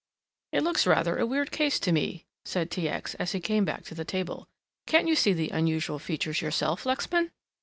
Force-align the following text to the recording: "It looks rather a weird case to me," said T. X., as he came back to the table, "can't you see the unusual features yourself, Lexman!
"It 0.51 0.63
looks 0.63 0.87
rather 0.87 1.19
a 1.19 1.27
weird 1.27 1.51
case 1.51 1.79
to 1.81 1.91
me," 1.91 2.25
said 2.43 2.71
T. 2.71 2.89
X., 2.89 3.13
as 3.19 3.33
he 3.33 3.39
came 3.39 3.65
back 3.65 3.83
to 3.83 3.93
the 3.93 4.03
table, 4.03 4.47
"can't 4.87 5.07
you 5.07 5.13
see 5.13 5.31
the 5.31 5.51
unusual 5.51 5.99
features 5.99 6.41
yourself, 6.41 6.87
Lexman! 6.87 7.29